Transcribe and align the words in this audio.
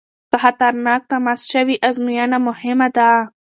که 0.29 0.37
خطرناک 0.43 1.01
تماس 1.11 1.41
شوی 1.51 1.63
وي 1.67 1.75
ازموینه 1.87 2.37
مهمه 2.47 2.87
ده. 2.95 3.09